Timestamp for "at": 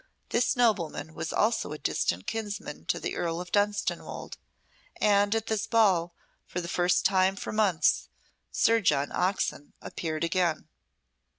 5.35-5.45